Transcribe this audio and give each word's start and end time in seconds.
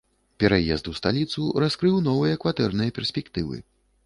Пераезд 0.43 0.87
у 0.91 0.93
сталіцу 0.99 1.45
раскрыў 1.65 2.01
новыя 2.09 2.41
кватэрныя 2.45 2.89
перспектывы. 2.97 3.63